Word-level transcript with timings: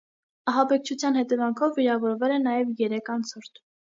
Ահաբեկչության 0.51 1.19
հետևանքով 1.19 1.77
վիրավորվել 1.81 2.35
է 2.37 2.39
նաև 2.47 2.71
երեք 2.87 3.15
անցորդ։ 3.19 3.63